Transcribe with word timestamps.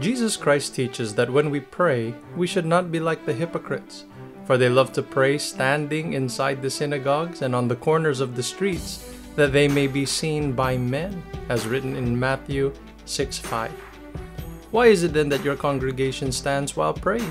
Jesus 0.00 0.36
Christ 0.36 0.74
teaches 0.74 1.14
that 1.14 1.30
when 1.30 1.50
we 1.50 1.60
pray, 1.60 2.14
we 2.36 2.48
should 2.48 2.66
not 2.66 2.90
be 2.90 2.98
like 2.98 3.24
the 3.24 3.32
hypocrites, 3.32 4.04
for 4.44 4.58
they 4.58 4.68
love 4.68 4.92
to 4.94 5.02
pray 5.02 5.38
standing 5.38 6.14
inside 6.14 6.60
the 6.60 6.70
synagogues 6.70 7.42
and 7.42 7.54
on 7.54 7.68
the 7.68 7.76
corners 7.76 8.18
of 8.18 8.34
the 8.34 8.42
streets, 8.42 9.08
that 9.36 9.52
they 9.52 9.68
may 9.68 9.86
be 9.86 10.04
seen 10.04 10.52
by 10.52 10.76
men, 10.76 11.22
as 11.48 11.66
written 11.66 11.94
in 11.94 12.18
Matthew 12.18 12.72
6 13.04 13.38
5. 13.38 13.70
Why 14.72 14.86
is 14.86 15.04
it 15.04 15.12
then 15.12 15.28
that 15.28 15.44
your 15.44 15.54
congregation 15.54 16.32
stands 16.32 16.76
while 16.76 16.94
praying? 16.94 17.30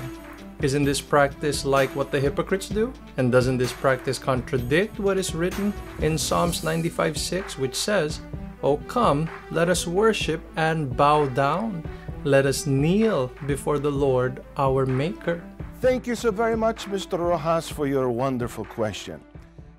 Isn't 0.62 0.84
this 0.84 1.02
practice 1.02 1.66
like 1.66 1.94
what 1.94 2.10
the 2.10 2.20
hypocrites 2.20 2.70
do? 2.70 2.90
And 3.18 3.30
doesn't 3.30 3.58
this 3.58 3.72
practice 3.72 4.18
contradict 4.18 4.98
what 4.98 5.18
is 5.18 5.34
written 5.34 5.74
in 5.98 6.16
Psalms 6.16 6.64
95 6.64 7.18
6, 7.18 7.58
which 7.58 7.74
says, 7.74 8.20
O 8.62 8.78
come, 8.88 9.28
let 9.50 9.68
us 9.68 9.86
worship 9.86 10.40
and 10.56 10.96
bow 10.96 11.26
down. 11.28 11.84
Let 12.24 12.46
us 12.46 12.66
kneel 12.66 13.30
before 13.46 13.78
the 13.78 13.90
Lord 13.90 14.42
our 14.56 14.86
Maker. 14.86 15.44
Thank 15.82 16.06
you 16.06 16.14
so 16.14 16.30
very 16.30 16.56
much, 16.56 16.86
Mr. 16.86 17.18
Rojas, 17.18 17.68
for 17.68 17.86
your 17.86 18.08
wonderful 18.08 18.64
question. 18.64 19.20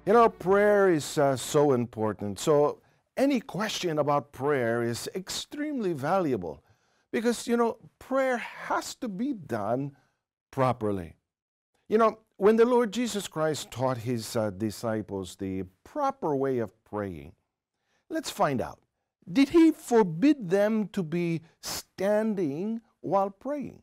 You 0.06 0.14
know, 0.14 0.30
prayer 0.30 0.90
is 0.90 1.18
uh, 1.18 1.36
so 1.38 1.72
important. 1.72 2.38
So, 2.38 2.82
any 3.18 3.40
question 3.40 3.98
about 3.98 4.32
prayer 4.32 4.84
is 4.84 5.10
extremely 5.16 5.94
valuable 5.94 6.64
because, 7.12 7.48
you 7.48 7.58
know, 7.58 7.78
prayer 7.98 8.38
has 8.38 8.94
to 8.98 9.08
be 9.08 9.34
done 9.34 9.94
properly. 10.52 11.16
You 11.90 11.98
know, 11.98 12.20
when 12.38 12.58
the 12.58 12.66
Lord 12.66 12.94
Jesus 12.94 13.28
Christ 13.28 13.72
taught 13.72 13.98
his 13.98 14.36
uh, 14.36 14.52
disciples 14.52 15.36
the 15.36 15.64
proper 15.84 16.36
way 16.36 16.60
of 16.60 16.72
praying, 16.84 17.32
let's 18.12 18.30
find 18.30 18.62
out. 18.62 18.85
Did 19.32 19.50
he 19.50 19.72
forbid 19.72 20.50
them 20.50 20.88
to 20.90 21.02
be 21.02 21.42
standing 21.62 22.82
while 23.02 23.32
praying? 23.32 23.82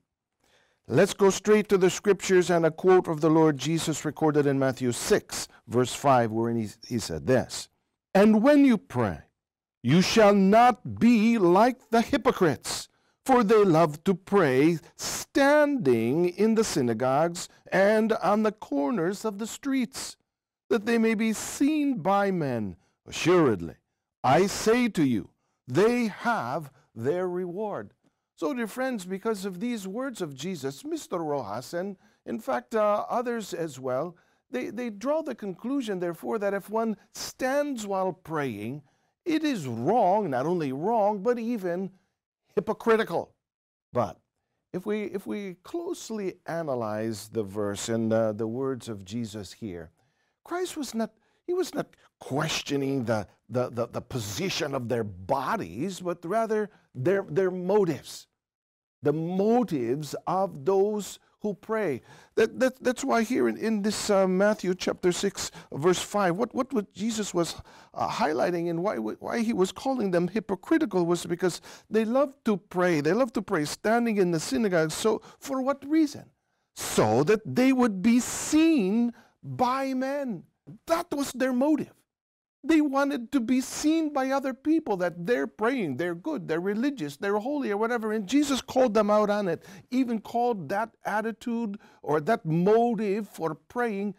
Let's 0.89 1.15
go 1.15 1.31
straight 1.31 1.69
to 1.69 1.79
the 1.79 1.91
scriptures 1.91 2.51
and 2.51 2.67
a 2.67 2.71
quote 2.71 3.09
of 3.09 3.21
the 3.21 3.31
Lord 3.31 3.57
Jesus 3.57 4.05
recorded 4.05 4.47
in 4.47 4.59
Matthew 4.59 4.93
6, 4.93 5.49
verse 5.67 5.95
5, 5.95 6.31
wherein 6.31 6.57
he, 6.57 6.69
he 6.87 6.99
said 6.99 7.27
this 7.27 7.69
And 8.15 8.43
when 8.43 8.65
you 8.65 8.79
pray, 8.79 9.21
you 9.83 10.03
shall 10.03 10.35
not 10.35 10.99
be 11.01 11.39
like 11.39 11.91
the 11.91 12.03
hypocrites, 12.03 12.89
for 13.25 13.43
they 13.43 13.65
love 13.65 14.05
to 14.05 14.15
pray 14.15 14.79
standing 14.97 16.29
in 16.29 16.55
the 16.55 16.65
synagogues 16.65 17.49
and 17.71 18.13
on 18.15 18.43
the 18.43 18.53
corners 18.53 19.25
of 19.25 19.39
the 19.39 19.47
streets, 19.47 20.17
that 20.69 20.87
they 20.87 20.99
may 20.99 21.15
be 21.15 21.33
seen 21.33 21.99
by 21.99 22.31
men. 22.31 22.77
Assuredly, 23.07 23.75
I 24.25 24.47
say 24.47 24.89
to 24.89 25.05
you, 25.05 25.31
they 25.67 26.07
have 26.07 26.71
their 26.95 27.29
reward. 27.29 27.93
So, 28.37 28.55
dear 28.55 28.67
friends, 28.67 29.05
because 29.05 29.45
of 29.45 29.61
these 29.61 29.87
words 29.87 30.21
of 30.21 30.35
Jesus, 30.35 30.83
Mr. 30.83 31.19
Rojas, 31.19 31.75
and 31.75 31.97
in 32.27 32.41
fact 32.41 32.75
uh, 32.75 33.05
others 33.09 33.55
as 33.55 33.79
well, 33.79 34.17
they, 34.51 34.71
they 34.71 34.91
draw 34.91 35.23
the 35.23 35.35
conclusion, 35.35 35.99
therefore, 35.99 36.39
that 36.39 36.55
if 36.55 36.69
one 36.69 36.97
stands 37.15 37.87
while 37.87 38.13
praying, 38.13 38.83
it 39.25 39.45
is 39.45 39.67
wrong, 39.67 40.31
not 40.31 40.47
only 40.47 40.73
wrong, 40.73 41.23
but 41.23 41.39
even 41.39 41.91
hypocritical. 42.55 43.33
But 43.93 44.19
if 44.73 44.87
we, 44.87 45.05
if 45.05 45.27
we 45.27 45.57
closely 45.63 46.35
analyze 46.47 47.29
the 47.29 47.43
verse 47.43 47.89
and 47.89 48.13
uh, 48.13 48.33
the 48.33 48.47
words 48.47 48.89
of 48.89 49.05
Jesus 49.05 49.53
here, 49.53 49.91
Christ 50.45 50.77
was 50.77 50.95
not, 50.95 51.13
he 51.47 51.55
was 51.55 51.75
not 51.75 51.89
questioning 52.21 53.05
the, 53.05 53.27
the, 53.49 53.71
the, 53.71 53.89
the 53.89 54.01
position 54.01 54.75
of 54.75 54.89
their 54.89 55.05
bodies, 55.05 56.01
but 56.01 56.25
rather 56.25 56.71
their, 56.95 57.25
their 57.29 57.51
motives, 57.51 58.27
the 59.03 59.13
motives 59.13 60.15
of 60.27 60.65
those 60.65 61.19
who 61.43 61.55
pray. 61.55 62.01
That, 62.37 62.61
that, 62.61 62.83
that's 62.83 63.05
why 63.05 63.23
here 63.25 63.49
in, 63.49 63.57
in 63.57 63.83
this 63.83 64.09
uh, 64.09 64.29
Matthew 64.29 64.75
chapter 64.75 65.11
6, 65.11 65.51
verse 65.73 66.01
5, 66.01 66.37
what, 66.37 66.55
what, 66.55 66.73
what 66.73 66.93
Jesus 66.95 67.35
was 67.35 67.57
uh, 67.95 68.09
highlighting 68.09 68.71
and 68.71 68.83
why, 68.83 68.97
why 68.97 69.41
he 69.41 69.53
was 69.53 69.73
calling 69.73 70.13
them 70.13 70.29
hypocritical 70.29 71.05
was 71.05 71.27
because 71.27 71.61
they 71.91 72.05
love 72.05 72.33
to 72.45 72.57
pray. 72.57 73.01
They 73.01 73.13
love 73.13 73.33
to 73.33 73.43
pray 73.43 73.65
standing 73.65 74.19
in 74.19 74.31
the 74.31 74.41
synagogue. 74.41 74.93
So, 74.93 75.21
for 75.41 75.61
what 75.61 75.85
reason? 75.85 76.31
So 76.75 77.25
that 77.25 77.41
they 77.45 77.73
would 77.73 78.01
be 78.01 78.21
seen 78.21 79.13
by 79.43 79.95
men. 79.95 80.45
That 80.87 81.07
was 81.13 81.33
their 81.33 81.53
motive. 81.53 81.93
They 82.65 82.81
wanted 82.81 83.33
to 83.33 83.41
be 83.41 83.61
seen 83.61 84.13
by 84.13 84.31
other 84.31 84.55
people 84.55 84.97
that 84.99 85.27
they're 85.27 85.49
praying, 85.49 85.97
they're 85.97 86.15
good, 86.15 86.47
they're 86.47 86.61
religious, 86.61 87.17
they're 87.17 87.39
holy, 87.39 87.73
or 87.73 87.77
whatever. 87.77 88.13
And 88.13 88.29
Jesus 88.29 88.61
called 88.61 88.95
them 88.95 89.11
out 89.11 89.31
on 89.31 89.49
it, 89.49 89.65
even 89.91 90.21
called 90.21 90.69
that 90.69 90.91
attitude 91.05 91.79
or 92.03 92.21
that 92.21 92.47
motive 92.47 93.29
for 93.29 93.57
praying 93.57 94.15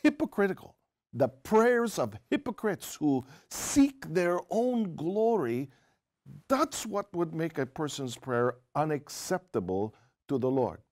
hypocritical. 0.00 0.76
The 1.12 1.28
prayers 1.28 1.98
of 1.98 2.14
hypocrites 2.30 2.94
who 2.94 3.24
seek 3.50 4.06
their 4.14 4.38
own 4.48 4.94
glory, 4.94 5.70
that's 6.48 6.86
what 6.86 7.12
would 7.16 7.34
make 7.34 7.58
a 7.58 7.66
person's 7.66 8.16
prayer 8.16 8.58
unacceptable 8.76 9.94
to 10.28 10.38
the 10.38 10.50
Lord. 10.50 10.82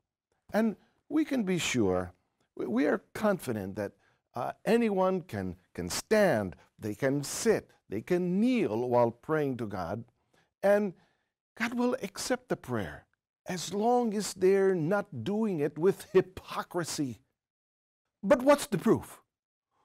And 0.52 0.74
we 1.08 1.24
can 1.24 1.44
be 1.44 1.58
sure, 1.58 2.12
we 2.56 2.86
are 2.86 3.04
confident 3.14 3.76
that 3.76 3.92
uh, 4.36 4.52
anyone 4.64 5.22
can, 5.22 5.56
can 5.74 5.88
stand 5.88 6.54
they 6.78 6.94
can 6.94 7.22
sit, 7.24 7.70
they 7.88 8.02
can 8.02 8.41
kneel 8.41 8.88
while 8.88 9.10
praying 9.10 9.56
to 9.56 9.66
God, 9.66 10.04
and 10.62 10.92
God 11.58 11.74
will 11.74 11.97
accept 12.02 12.48
the 12.48 12.56
prayer 12.56 13.06
as 13.48 13.72
long 13.72 14.14
as 14.14 14.34
they're 14.34 14.74
not 14.74 15.24
doing 15.24 15.60
it 15.60 15.78
with 15.78 16.06
hypocrisy. 16.12 17.20
But 18.22 18.42
what's 18.42 18.66
the 18.66 18.78
proof? 18.78 19.22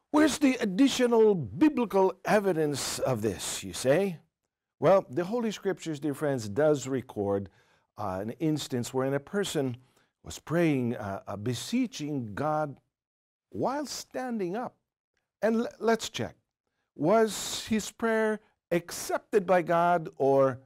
Where's 0.10 0.40
the 0.40 0.58
additional 0.60 1.36
biblical 1.36 2.14
evidence 2.26 3.00
of 3.00 3.22
this, 3.22 3.64
you 3.64 3.72
say? 3.72 4.18
Well, 4.80 5.06
the 5.10 5.24
Holy 5.24 5.52
Scriptures, 5.52 6.00
dear 6.00 6.16
friends, 6.16 6.50
does 6.50 6.88
record 6.88 7.50
uh, 7.98 8.20
an 8.22 8.32
instance 8.32 8.94
wherein 8.94 9.14
a 9.14 9.20
person 9.20 9.78
was 10.24 10.40
praying, 10.40 10.98
uh, 10.98 11.22
uh, 11.28 11.36
beseeching 11.38 12.34
God 12.34 12.78
while 13.52 13.86
standing 13.86 14.56
up. 14.56 14.76
And 15.42 15.68
let's 15.80 16.10
check 16.10 16.36
was 16.96 17.66
his 17.68 17.90
prayer 17.90 18.40
accepted 18.72 19.46
by 19.46 19.62
God 19.62 20.10
or 20.18 20.60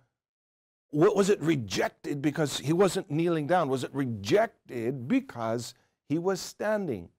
what 0.90 1.16
was 1.16 1.30
it 1.30 1.42
rejected 1.42 2.22
because 2.22 2.60
he 2.60 2.72
wasn't 2.72 3.12
kneeling 3.12 3.48
down? 3.48 3.68
Was 3.68 3.84
it 3.84 3.94
rejected 3.94 5.08
because 5.08 5.74
he 6.08 6.18
was 6.18 6.40
standing? 6.40 7.10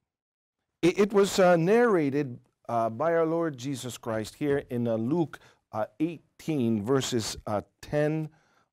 It, 0.82 0.99
it 0.99 1.12
was 1.12 1.38
uh, 1.38 1.56
narrated 1.56 2.38
uh, 2.69 2.91
by 2.91 3.15
our 3.15 3.27
Lord 3.27 3.59
Jesus 3.59 3.98
Christ 3.98 4.37
here 4.37 4.62
in 4.71 4.88
uh, 4.88 4.97
Luke 4.97 5.38
uh, 5.72 5.87
18, 6.00 6.83
verses 6.83 7.37
uh, 7.47 7.62
10 7.83 8.28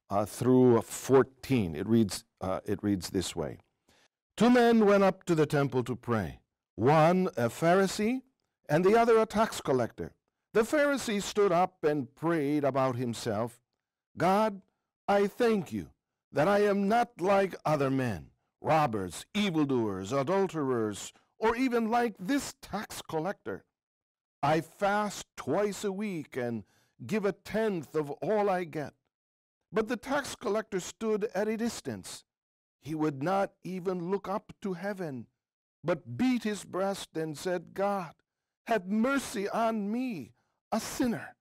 uh, 0.09 0.25
through 0.25 0.81
14. 0.81 1.75
It 1.75 1.87
reads, 1.87 2.23
it 2.65 2.79
reads 2.81 3.09
this 3.09 3.35
way 3.35 3.57
Two 4.37 4.49
men 4.49 4.85
went 4.85 5.03
up 5.03 5.25
to 5.25 5.35
the 5.35 5.45
temple 5.45 5.83
to 5.83 5.95
pray, 5.95 6.39
one 6.75 7.27
a 7.37 7.49
Pharisee 7.49 8.21
and 8.69 8.83
the 8.83 8.97
other 8.97 9.17
a 9.17 9.25
tax 9.25 9.61
collector. 9.61 10.13
The 10.53 10.61
Pharisee 10.61 11.21
stood 11.21 11.51
up 11.51 11.83
and 11.83 12.13
prayed 12.15 12.63
about 12.63 12.95
himself 12.95 13.59
God, 14.17 14.61
I 15.07 15.27
thank 15.27 15.73
you 15.73 15.89
that 16.31 16.47
I 16.47 16.59
am 16.59 16.87
not 16.87 17.19
like 17.19 17.55
other 17.65 17.89
men, 17.89 18.27
robbers, 18.61 19.25
evildoers, 19.33 20.11
adulterers, 20.11 21.13
or 21.39 21.55
even 21.55 21.89
like 21.89 22.15
this 22.19 22.55
tax 22.61 23.01
collector. 23.01 23.65
I 24.41 24.61
fast 24.61 25.25
twice 25.35 25.83
a 25.83 25.91
week 25.91 26.37
and 26.37 26.63
give 27.05 27.25
a 27.25 27.31
tenth 27.31 27.95
of 27.95 28.11
all 28.11 28.49
I 28.49 28.63
get. 28.63 28.93
But 29.71 29.87
the 29.87 29.97
tax 29.97 30.35
collector 30.35 30.79
stood 30.79 31.29
at 31.33 31.47
a 31.47 31.57
distance. 31.57 32.23
He 32.79 32.93
would 32.93 33.23
not 33.23 33.53
even 33.63 34.11
look 34.11 34.27
up 34.27 34.53
to 34.61 34.73
heaven, 34.73 35.27
but 35.83 36.17
beat 36.17 36.43
his 36.43 36.63
breast 36.63 37.09
and 37.15 37.37
said, 37.37 37.73
God, 37.73 38.13
have 38.67 38.87
mercy 38.87 39.49
on 39.49 39.91
me, 39.91 40.33
a 40.71 40.79
sinner. 40.79 41.35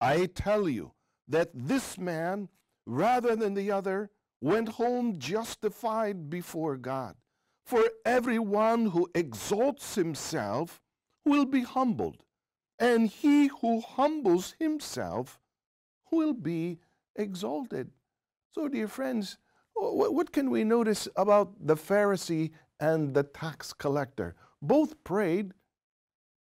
I 0.00 0.26
tell 0.26 0.68
you 0.68 0.92
that 1.28 1.50
this 1.54 1.98
man, 1.98 2.48
rather 2.86 3.36
than 3.36 3.54
the 3.54 3.70
other, 3.70 4.10
went 4.40 4.70
home 4.70 5.18
justified 5.18 6.28
before 6.28 6.76
God. 6.76 7.14
For 7.64 7.84
everyone 8.04 8.86
who 8.86 9.08
exalts 9.14 9.94
himself 9.94 10.80
will 11.24 11.44
be 11.44 11.62
humbled, 11.62 12.24
and 12.78 13.08
he 13.08 13.46
who 13.60 13.80
humbles 13.80 14.54
himself 14.58 15.38
will 16.10 16.32
be 16.32 16.80
exalted. 17.14 17.90
So, 18.50 18.68
dear 18.68 18.88
friends, 18.88 19.38
what 19.74 20.32
can 20.32 20.50
we 20.50 20.64
notice 20.64 21.06
about 21.16 21.54
the 21.64 21.76
Pharisee 21.76 22.50
and 22.82 23.14
the 23.14 23.22
tax 23.22 23.72
collector? 23.72 24.34
Both 24.60 25.02
prayed 25.04 25.54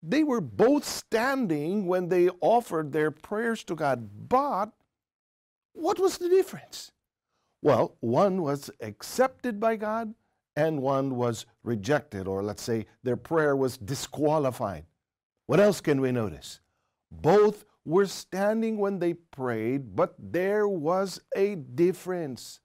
they 0.03 0.23
were 0.23 0.41
both 0.41 0.85
standing 0.85 1.85
when 1.85 2.07
they 2.07 2.29
offered 2.39 2.91
their 2.91 3.11
prayers 3.11 3.63
to 3.65 3.75
God. 3.75 4.29
But 4.29 4.71
what 5.73 5.99
was 5.99 6.17
the 6.17 6.29
difference? 6.29 6.91
Well, 7.61 7.97
one 7.99 8.41
was 8.41 8.69
accepted 8.79 9.59
by 9.59 9.75
God 9.75 10.13
and 10.55 10.81
one 10.81 11.15
was 11.15 11.45
rejected, 11.63 12.27
or 12.27 12.41
let's 12.41 12.63
say 12.63 12.85
their 13.03 13.17
prayer 13.17 13.55
was 13.55 13.77
disqualified. 13.77 14.85
What 15.45 15.59
else 15.59 15.81
can 15.81 16.01
we 16.01 16.11
notice? 16.11 16.61
Both 17.11 17.65
were 17.85 18.05
standing 18.05 18.77
when 18.77 18.99
they 18.99 19.13
prayed, 19.13 19.95
but 19.95 20.15
there 20.17 20.67
was 20.67 21.21
a 21.35 21.55
difference. 21.55 22.59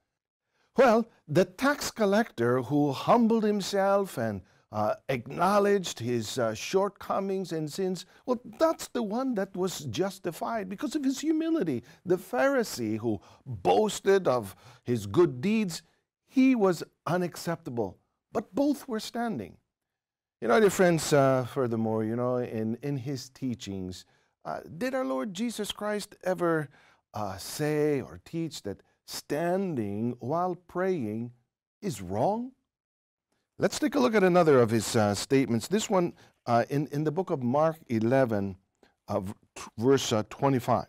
Well, 0.76 1.06
the 1.28 1.44
tax 1.44 1.90
collector 1.90 2.62
who 2.62 2.92
humbled 2.92 3.44
himself 3.44 4.16
and 4.16 4.40
uh, 4.70 4.94
acknowledged 5.10 5.98
his 5.98 6.38
uh, 6.38 6.54
shortcomings 6.54 7.52
and 7.52 7.70
sins, 7.70 8.06
well, 8.24 8.40
that's 8.58 8.88
the 8.88 9.02
one 9.02 9.34
that 9.34 9.54
was 9.54 9.80
justified 9.80 10.70
because 10.70 10.96
of 10.96 11.04
his 11.04 11.20
humility. 11.20 11.84
The 12.06 12.16
Pharisee 12.16 12.98
who 12.98 13.20
boasted 13.44 14.26
of 14.26 14.56
his 14.82 15.06
good 15.06 15.42
deeds, 15.42 15.82
he 16.26 16.54
was 16.54 16.82
unacceptable. 17.06 17.98
But 18.32 18.54
both 18.54 18.88
were 18.88 19.00
standing. 19.00 19.58
You 20.40 20.48
know, 20.48 20.58
dear 20.58 20.70
friends, 20.70 21.12
uh, 21.12 21.44
furthermore, 21.44 22.02
you 22.02 22.16
know, 22.16 22.38
in, 22.38 22.78
in 22.82 22.96
his 22.96 23.28
teachings, 23.28 24.06
uh, 24.46 24.60
did 24.78 24.94
our 24.94 25.04
Lord 25.04 25.34
Jesus 25.34 25.70
Christ 25.70 26.16
ever 26.24 26.70
uh, 27.12 27.36
say 27.36 28.00
or 28.00 28.20
teach 28.24 28.62
that 28.62 28.80
standing 29.12 30.16
while 30.20 30.54
praying 30.54 31.32
is 31.80 32.00
wrong? 32.00 32.52
Let's 33.58 33.78
take 33.78 33.94
a 33.94 34.00
look 34.00 34.14
at 34.14 34.24
another 34.24 34.60
of 34.60 34.70
his 34.70 34.96
uh, 34.96 35.14
statements. 35.14 35.68
This 35.68 35.88
one 35.88 36.14
uh, 36.46 36.64
in, 36.70 36.88
in 36.88 37.04
the 37.04 37.12
book 37.12 37.30
of 37.30 37.42
Mark 37.42 37.76
11, 37.88 38.56
verse 39.78 40.12
uh, 40.12 40.22
25. 40.30 40.86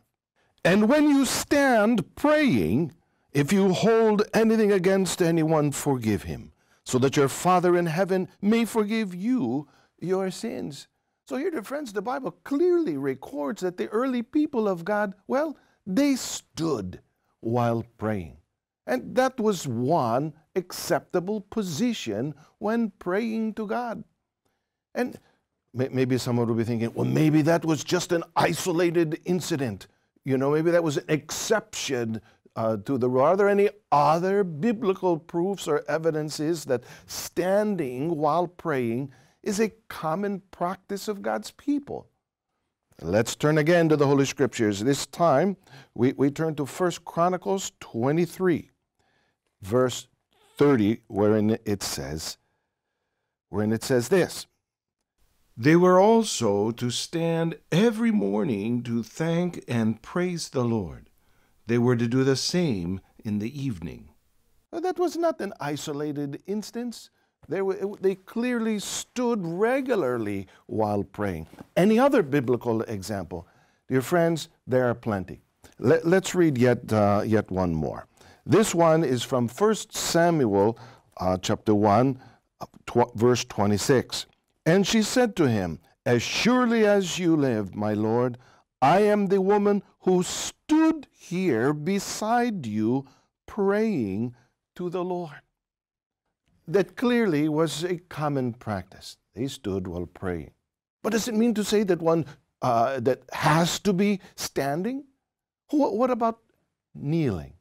And 0.65 0.87
when 0.87 1.09
you 1.09 1.25
stand 1.25 2.15
praying, 2.15 2.93
if 3.33 3.51
you 3.51 3.73
hold 3.73 4.23
anything 4.33 4.71
against 4.71 5.21
anyone, 5.21 5.71
forgive 5.71 6.23
him, 6.23 6.53
so 6.85 6.97
that 6.99 7.17
your 7.17 7.27
Father 7.27 7.75
in 7.75 7.87
heaven 7.87 8.29
may 8.41 8.63
forgive 8.63 9.13
you 9.13 9.67
your 9.99 10.31
sins. 10.31 10.87
So, 11.27 11.37
here, 11.37 11.51
dear 11.51 11.63
friends, 11.63 11.93
the 11.93 12.01
Bible 12.01 12.31
clearly 12.43 12.97
records 12.97 13.61
that 13.61 13.77
the 13.77 13.87
early 13.87 14.21
people 14.23 14.67
of 14.67 14.83
God, 14.83 15.13
well, 15.27 15.57
they 15.85 16.15
stood 16.15 16.99
while 17.43 17.85
praying. 17.97 18.37
And 18.85 19.15
that 19.15 19.39
was 19.39 19.67
one 19.67 20.33
acceptable 20.55 21.41
position 21.41 22.35
when 22.59 22.91
praying 22.99 23.53
to 23.55 23.67
God. 23.67 24.03
And 24.93 25.17
maybe 25.73 26.17
someone 26.17 26.47
will 26.47 26.55
be 26.55 26.63
thinking, 26.63 26.93
well, 26.93 27.05
maybe 27.05 27.41
that 27.43 27.65
was 27.65 27.83
just 27.83 28.11
an 28.11 28.23
isolated 28.35 29.19
incident. 29.25 29.87
You 30.25 30.37
know, 30.37 30.51
maybe 30.51 30.71
that 30.71 30.83
was 30.83 30.97
an 30.97 31.05
exception 31.09 32.21
uh, 32.55 32.77
to 32.85 32.97
the 32.97 33.09
rule. 33.09 33.23
Are 33.23 33.37
there 33.37 33.49
any 33.49 33.69
other 33.91 34.43
biblical 34.43 35.17
proofs 35.17 35.67
or 35.67 35.83
evidences 35.87 36.65
that 36.65 36.83
standing 37.07 38.17
while 38.17 38.47
praying 38.47 39.11
is 39.41 39.59
a 39.59 39.69
common 39.89 40.41
practice 40.51 41.07
of 41.07 41.21
God's 41.21 41.51
people? 41.51 42.07
Let's 43.01 43.35
turn 43.35 43.57
again 43.57 43.89
to 43.89 43.97
the 43.97 44.07
Holy 44.07 44.25
Scriptures. 44.25 44.81
This 44.81 45.05
time 45.05 45.57
we, 45.95 46.13
we 46.13 46.29
turn 46.29 46.55
to 46.55 46.65
1 46.65 46.91
Chronicles 47.05 47.71
23, 47.79 48.69
verse 49.61 50.07
30, 50.57 51.01
wherein 51.07 51.57
it 51.65 51.83
says, 51.83 52.37
wherein 53.49 53.73
it 53.73 53.83
says 53.83 54.09
this. 54.09 54.47
They 55.55 55.75
were 55.75 55.99
also 55.99 56.71
to 56.71 56.89
stand 56.89 57.57
every 57.71 58.11
morning 58.11 58.83
to 58.83 59.03
thank 59.03 59.63
and 59.67 60.01
praise 60.01 60.49
the 60.49 60.63
Lord. 60.63 61.09
They 61.67 61.77
were 61.77 61.95
to 61.95 62.07
do 62.07 62.23
the 62.23 62.35
same 62.35 63.01
in 63.23 63.39
the 63.39 63.61
evening. 63.61 64.09
That 64.71 64.97
was 64.97 65.15
not 65.15 65.39
an 65.39 65.53
isolated 65.59 66.41
instance. 66.47 67.09
They, 67.47 67.61
were, 67.61 67.77
they 67.99 68.15
clearly 68.15 68.79
stood 68.79 69.45
regularly 69.45 70.47
while 70.67 71.03
praying. 71.03 71.47
Any 71.75 71.99
other 71.99 72.23
biblical 72.23 72.81
example? 72.83 73.47
Dear 73.87 74.01
friends, 74.01 74.49
there 74.65 74.89
are 74.89 74.95
plenty. 74.95 75.41
Let, 75.79 76.05
us 76.05 76.35
read 76.35 76.57
yet, 76.57 76.91
uh, 76.91 77.23
yet 77.25 77.51
one 77.51 77.73
more. 77.73 78.07
This 78.45 78.73
one 78.73 79.03
is 79.03 79.23
from 79.23 79.47
1 79.47 79.75
Samuel 79.89 80.77
uh, 81.17 81.37
chapter 81.37 81.75
1, 81.75 82.19
uh, 82.61 82.65
tw- 82.85 83.13
verse 83.15 83.43
26. 83.45 84.25
And 84.65 84.87
she 84.87 85.01
said 85.01 85.35
to 85.35 85.49
him, 85.49 85.79
As 86.05 86.21
surely 86.21 86.85
as 86.85 87.19
you 87.19 87.35
live, 87.35 87.75
my 87.75 87.93
Lord, 87.93 88.37
I 88.81 89.01
am 89.01 89.27
the 89.27 89.41
woman 89.41 89.83
who 90.01 90.23
stood 90.23 91.07
here 91.11 91.73
beside 91.73 92.65
you 92.65 93.05
praying 93.45 94.35
to 94.75 94.89
the 94.89 95.03
Lord 95.03 95.41
that 96.68 96.95
clearly 96.95 97.50
was 97.50 97.83
a 97.83 97.98
common 97.98 98.54
practice. 98.54 99.18
They 99.33 99.48
stood 99.48 99.88
while 99.88 100.06
praying. 100.06 100.51
But 101.01 101.12
does 101.12 101.27
it 101.27 101.36
mean 101.36 101.54
to 101.56 101.63
say 101.63 101.83
that 101.83 102.01
one 102.01 102.25
uh, 102.62 103.00
that 103.01 103.24
has 103.33 103.80
to 103.80 103.94
be 103.94 104.21
standing? 104.36 105.04
What, 105.69 105.95
what 105.95 106.12
about 106.12 106.39
kneeling? 106.95 107.54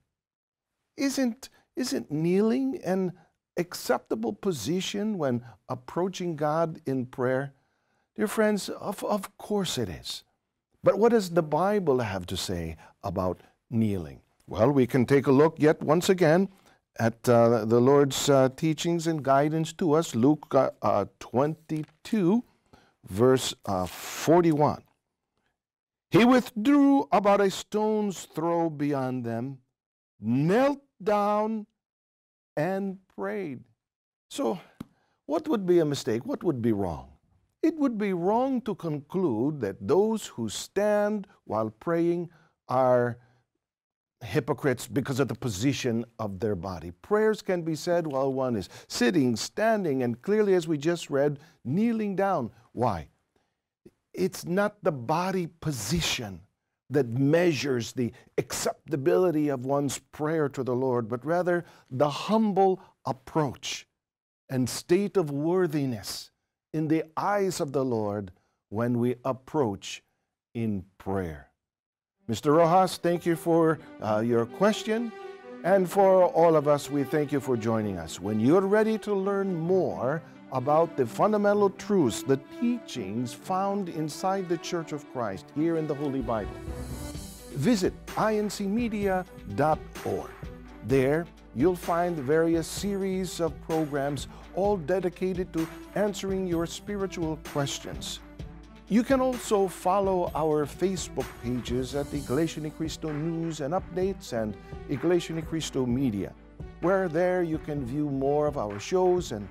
Isn't, 0.97 1.49
isn't 1.77 2.11
kneeling 2.11 2.81
an 2.85 3.13
acceptable 3.57 4.33
position 4.33 5.19
when 5.19 5.45
approaching 5.69 6.37
God 6.37 6.81
in 6.87 7.07
prayer? 7.07 7.53
Dear 8.17 8.29
friends, 8.29 8.69
of, 8.69 9.03
of 9.05 9.37
course 9.39 9.79
it 9.79 9.89
is. 9.89 10.23
But 10.85 10.99
what 10.99 11.11
does 11.11 11.31
the 11.31 11.43
Bible 11.43 12.01
have 12.01 12.27
to 12.27 12.37
say 12.37 12.77
about 13.03 13.41
kneeling? 13.71 14.21
Well, 14.47 14.71
we 14.71 14.87
can 14.87 15.07
take 15.07 15.27
a 15.27 15.33
look 15.33 15.57
yet 15.59 15.83
once 15.83 16.09
again 16.09 16.49
at 16.99 17.29
uh, 17.29 17.65
the 17.65 17.81
Lord's 17.81 18.29
uh, 18.29 18.49
teachings 18.56 19.06
and 19.06 19.23
guidance 19.23 19.73
to 19.75 19.93
us, 19.93 20.15
Luke 20.15 20.55
uh, 20.55 20.71
uh 20.83 21.06
22, 21.21 22.44
verse 23.09 23.55
uh, 23.67 23.87
41. 23.87 24.83
He 26.11 26.25
withdrew 26.25 27.09
about 27.11 27.41
a 27.41 27.50
stone's 27.50 28.25
throw 28.25 28.69
beyond 28.69 29.25
them, 29.25 29.59
knelt 30.21 30.83
down, 31.03 31.67
and 32.55 32.99
prayed. 33.17 33.61
So, 34.29 34.61
what 35.25 35.49
would 35.49 35.65
be 35.65 35.79
a 35.79 35.87
mistake? 35.87 36.27
What 36.27 36.44
would 36.44 36.61
be 36.61 36.73
wrong? 36.73 37.09
It 37.62 37.79
would 37.79 37.97
be 37.97 38.12
wrong 38.12 38.61
to 38.62 38.75
conclude 38.75 39.61
that 39.61 39.77
those 39.81 40.27
who 40.27 40.49
stand 40.49 41.27
while 41.44 41.71
praying 41.71 42.29
are 42.69 43.19
hypocrites 44.23 44.87
because 44.87 45.21
of 45.21 45.29
the 45.29 45.35
position 45.35 46.05
of 46.19 46.41
their 46.41 46.55
body. 46.55 46.93
Prayers 47.03 47.43
can 47.43 47.63
be 47.63 47.75
said 47.75 48.06
while 48.06 48.32
one 48.32 48.56
is 48.56 48.69
sitting, 48.89 49.37
standing, 49.37 50.03
and 50.03 50.20
clearly, 50.23 50.55
as 50.55 50.69
we 50.69 50.79
just 50.79 51.11
read, 51.11 51.39
kneeling 51.65 52.17
down. 52.17 52.51
Why? 52.73 53.08
It's 54.15 54.44
not 54.44 54.82
the 54.82 54.93
body 54.93 55.49
position 55.61 56.41
that 56.91 57.08
measures 57.08 57.93
the 57.93 58.13
acceptability 58.37 59.49
of 59.49 59.65
one's 59.65 59.99
prayer 59.99 60.49
to 60.51 60.63
the 60.63 60.75
Lord, 60.75 61.08
but 61.08 61.25
rather 61.25 61.65
the 61.91 62.11
humble 62.11 62.81
approach 63.06 63.87
and 64.51 64.69
state 64.69 65.17
of 65.17 65.31
worthiness 65.31 66.31
in 66.75 66.89
the 66.89 67.05
eyes 67.17 67.61
of 67.61 67.73
the 67.73 67.85
Lord 67.85 68.32
when 68.69 68.99
we 68.99 69.17
approach 69.25 70.03
in 70.55 70.85
prayer. 70.99 71.52
Mr. 72.31 72.56
Rojas, 72.56 72.98
thank 72.98 73.26
you 73.26 73.34
for 73.34 73.81
uh, 74.00 74.20
your 74.24 74.46
question. 74.46 75.10
And 75.64 75.91
for 75.91 76.26
all 76.26 76.55
of 76.56 76.69
us, 76.69 76.88
we 76.91 77.02
thank 77.05 77.32
you 77.32 77.41
for 77.41 77.56
joining 77.56 77.98
us. 77.98 78.20
When 78.20 78.38
you're 78.38 78.60
ready 78.60 78.96
to 78.98 79.14
learn 79.14 79.55
more 79.55 80.22
about 80.52 80.96
the 80.96 81.06
fundamental 81.06 81.70
truths, 81.70 82.22
the 82.22 82.38
teachings 82.60 83.32
found 83.32 83.88
inside 83.88 84.48
the 84.48 84.58
Church 84.58 84.93
of 84.93 85.10
Christ 85.12 85.46
here 85.55 85.79
in 85.79 85.86
the 85.86 85.94
Holy 85.94 86.20
Bible, 86.20 86.52
visit 87.55 87.93
incmedia.org. 88.06 89.26
There, 90.84 91.26
you'll 91.55 91.76
find 91.76 92.17
various 92.17 92.67
series 92.67 93.41
of 93.41 93.52
programs 93.62 94.29
all 94.55 94.76
dedicated 94.76 95.52
to 95.55 95.67
answering 95.94 96.46
your 96.46 96.67
spiritual 96.67 97.38
questions. 97.52 98.20
You 98.93 99.01
can 99.03 99.22
also 99.22 99.69
follow 99.69 100.31
our 100.34 100.67
Facebook 100.67 101.25
pages 101.43 101.94
at 101.94 102.13
Iglesia 102.13 102.61
Ni 102.61 102.69
Cristo 102.69 103.11
News 103.11 103.63
and 103.63 103.72
Updates 103.72 104.34
and 104.34 104.55
Iglesia 104.91 105.32
Ni 105.32 105.41
Cristo 105.41 105.87
Media, 105.87 106.34
where 106.82 107.08
there 107.08 107.43
you 107.43 107.56
can 107.56 107.87
view 107.87 108.11
more 108.11 108.46
of 108.46 108.58
our 108.58 108.79
shows 108.79 109.32
and 109.32 109.49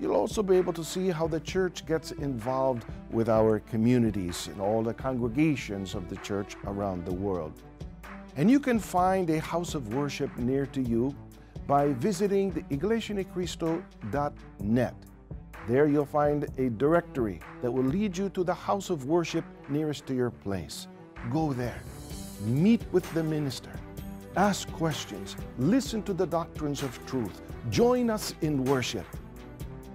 you'll 0.00 0.16
also 0.16 0.42
be 0.42 0.56
able 0.56 0.72
to 0.72 0.82
see 0.82 1.10
how 1.10 1.26
the 1.26 1.40
church 1.40 1.84
gets 1.84 2.12
involved 2.12 2.86
with 3.10 3.28
our 3.28 3.58
communities 3.68 4.46
and 4.46 4.58
all 4.58 4.82
the 4.82 4.94
congregations 4.94 5.94
of 5.94 6.08
the 6.08 6.16
church 6.24 6.56
around 6.64 7.04
the 7.04 7.12
world. 7.12 7.60
And 8.36 8.50
you 8.50 8.58
can 8.58 8.78
find 8.78 9.28
a 9.28 9.38
house 9.38 9.74
of 9.74 9.92
worship 9.92 10.34
near 10.38 10.64
to 10.64 10.80
you 10.80 11.14
by 11.66 11.92
visiting 11.92 12.52
the 12.52 12.62
iglesianicristo.net. 12.74 14.94
There 15.66 15.86
you'll 15.86 16.06
find 16.06 16.46
a 16.58 16.70
directory 16.70 17.40
that 17.62 17.70
will 17.70 17.84
lead 17.84 18.16
you 18.16 18.28
to 18.30 18.44
the 18.44 18.54
house 18.54 18.90
of 18.90 19.06
worship 19.06 19.44
nearest 19.68 20.06
to 20.06 20.14
your 20.14 20.30
place. 20.30 20.86
Go 21.30 21.52
there, 21.52 21.80
meet 22.42 22.82
with 22.92 23.10
the 23.14 23.22
minister, 23.22 23.72
ask 24.36 24.70
questions, 24.72 25.36
listen 25.58 26.02
to 26.04 26.12
the 26.12 26.26
doctrines 26.26 26.82
of 26.82 27.04
truth, 27.06 27.42
join 27.70 28.08
us 28.10 28.34
in 28.40 28.64
worship. 28.64 29.06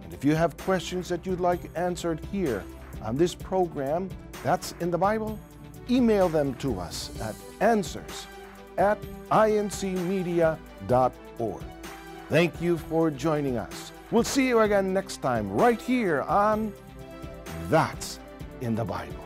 And 0.04 0.14
if 0.14 0.26
you 0.26 0.36
have 0.36 0.58
questions 0.58 1.10
that 1.10 1.26
you'd 1.26 1.40
like 1.40 1.72
answered 1.76 2.20
here 2.32 2.64
on 3.02 3.18
this 3.18 3.34
program, 3.34 4.10
that's 4.44 4.76
in 4.80 4.92
the 4.92 4.98
Bible, 4.98 5.40
email 5.90 6.30
them 6.30 6.54
to 6.56 6.80
us 6.80 7.10
at 7.22 7.36
answers 7.62 8.28
at 8.78 9.00
incmedia.org. 9.32 10.58
Thank 12.30 12.62
you 12.62 12.78
for 12.78 13.12
joining 13.12 13.58
us. 13.58 13.92
We'll 14.14 14.24
see 14.24 14.48
you 14.48 14.60
again 14.60 14.94
next 14.94 15.24
time, 15.24 15.52
right 15.52 15.82
here 15.82 16.22
on 16.22 16.72
That's 17.68 18.20
in 18.62 18.76
the 18.76 18.86
Bible. 18.86 19.23